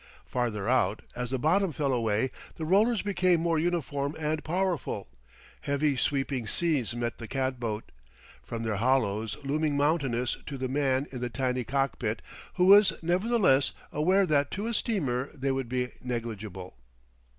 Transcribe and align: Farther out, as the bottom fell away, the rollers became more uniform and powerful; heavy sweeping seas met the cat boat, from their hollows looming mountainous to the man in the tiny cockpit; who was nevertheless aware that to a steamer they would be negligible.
Farther 0.25 0.67
out, 0.67 1.03
as 1.15 1.29
the 1.29 1.37
bottom 1.37 1.71
fell 1.71 1.93
away, 1.93 2.31
the 2.55 2.65
rollers 2.65 3.03
became 3.03 3.39
more 3.39 3.59
uniform 3.59 4.15
and 4.17 4.43
powerful; 4.43 5.07
heavy 5.59 5.95
sweeping 5.95 6.47
seas 6.47 6.95
met 6.95 7.19
the 7.19 7.27
cat 7.27 7.59
boat, 7.59 7.91
from 8.43 8.63
their 8.63 8.77
hollows 8.77 9.37
looming 9.45 9.77
mountainous 9.77 10.37
to 10.47 10.57
the 10.57 10.67
man 10.67 11.05
in 11.11 11.19
the 11.21 11.29
tiny 11.29 11.63
cockpit; 11.63 12.23
who 12.55 12.65
was 12.65 12.93
nevertheless 13.03 13.73
aware 13.91 14.25
that 14.25 14.49
to 14.49 14.65
a 14.65 14.73
steamer 14.73 15.29
they 15.35 15.51
would 15.51 15.69
be 15.69 15.91
negligible. 16.03 16.77